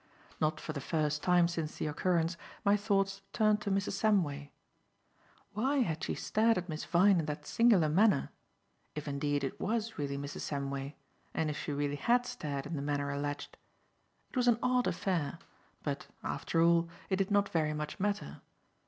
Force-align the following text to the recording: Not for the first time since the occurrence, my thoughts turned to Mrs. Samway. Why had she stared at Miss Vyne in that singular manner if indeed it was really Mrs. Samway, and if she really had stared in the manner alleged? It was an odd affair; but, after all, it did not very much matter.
Not 0.39 0.59
for 0.59 0.73
the 0.73 0.81
first 0.81 1.21
time 1.21 1.47
since 1.47 1.77
the 1.77 1.85
occurrence, 1.85 2.35
my 2.65 2.75
thoughts 2.75 3.21
turned 3.33 3.61
to 3.61 3.69
Mrs. 3.69 4.01
Samway. 4.01 4.49
Why 5.53 5.81
had 5.83 6.03
she 6.03 6.15
stared 6.15 6.57
at 6.57 6.67
Miss 6.67 6.83
Vyne 6.83 7.19
in 7.19 7.25
that 7.27 7.45
singular 7.45 7.87
manner 7.87 8.31
if 8.95 9.07
indeed 9.07 9.43
it 9.43 9.59
was 9.61 9.99
really 9.99 10.17
Mrs. 10.17 10.41
Samway, 10.51 10.95
and 11.35 11.51
if 11.51 11.57
she 11.59 11.71
really 11.71 11.97
had 11.97 12.25
stared 12.25 12.65
in 12.65 12.75
the 12.75 12.81
manner 12.81 13.11
alleged? 13.11 13.57
It 14.31 14.37
was 14.37 14.47
an 14.47 14.57
odd 14.63 14.87
affair; 14.87 15.37
but, 15.83 16.07
after 16.23 16.63
all, 16.63 16.89
it 17.11 17.17
did 17.17 17.29
not 17.29 17.49
very 17.49 17.73
much 17.75 17.99
matter. 17.99 18.41